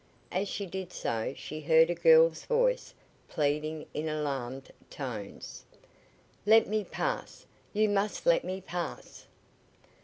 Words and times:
As 0.31 0.47
she 0.49 0.65
did 0.65 0.91
so 0.91 1.35
she 1.37 1.61
heard 1.61 1.91
a 1.91 1.93
girl's 1.93 2.43
voice 2.45 2.95
pleading 3.27 3.85
in 3.93 4.09
alarmed 4.09 4.71
tones: 4.89 5.63
"Let 6.43 6.65
me 6.65 6.83
pass! 6.83 7.45
You 7.71 7.87
must 7.87 8.25
let 8.25 8.43
me 8.43 8.61
pass!" 8.61 9.27